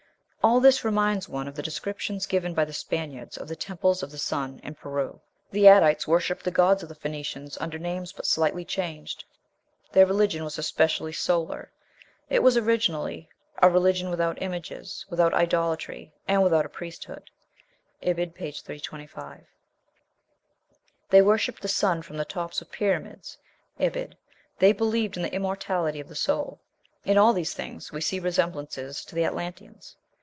All 0.43 0.59
this 0.59 0.83
reminds 0.83 1.29
one 1.29 1.47
of 1.47 1.53
the 1.53 1.61
descriptions 1.61 2.25
given 2.25 2.55
by 2.55 2.65
the 2.65 2.73
Spaniards 2.73 3.37
of 3.37 3.47
the 3.47 3.55
temples 3.55 4.01
of 4.01 4.09
the 4.09 4.17
sun 4.17 4.59
in 4.63 4.73
Peru. 4.73 5.21
The 5.51 5.65
Adites 5.67 6.07
worshipped 6.07 6.43
the 6.43 6.49
gods 6.49 6.81
of 6.81 6.89
the 6.89 6.95
Phoenicians 6.95 7.59
under 7.61 7.77
names 7.77 8.11
but 8.11 8.25
slightly 8.25 8.65
changed; 8.65 9.23
"their 9.91 10.07
religion 10.07 10.43
was 10.43 10.57
especially 10.57 11.13
solar... 11.13 11.71
It 12.27 12.41
was 12.41 12.57
originally 12.57 13.29
a 13.61 13.69
religion 13.69 14.09
without 14.09 14.41
images, 14.41 15.05
without 15.11 15.35
idolatry, 15.35 16.11
and 16.27 16.41
without 16.41 16.65
a 16.65 16.69
priesthood." 16.69 17.29
(Ibid., 18.01 18.33
p. 18.33 18.49
325.) 18.51 19.45
They 21.11 21.21
"worshipped 21.21 21.61
the 21.61 21.67
sun 21.67 22.01
from 22.01 22.17
the 22.17 22.25
tops 22.25 22.61
of 22.63 22.71
pyramids." 22.71 23.37
(Ibid.) 23.79 24.17
They 24.57 24.73
believed 24.73 25.17
in 25.17 25.21
the 25.23 25.33
immortality 25.35 25.99
of 25.99 26.07
the 26.07 26.15
soul. 26.15 26.59
In 27.05 27.15
all 27.19 27.31
these 27.33 27.53
things 27.53 27.91
we 27.91 28.01
see 28.01 28.19
resemblances 28.19 29.05
to 29.05 29.13
the 29.13 29.23
Atlanteans. 29.23 29.97